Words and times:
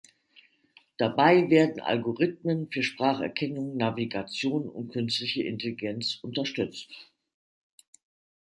Dabei 0.97 1.51
werden 1.51 1.79
Algorithmen 1.79 2.71
für 2.71 2.81
Spracherkennung, 2.81 3.77
Navigation 3.77 4.67
und 4.67 4.91
Künstliche 4.93 5.43
Intelligenz 5.43 6.17
unterstützt. 6.23 7.11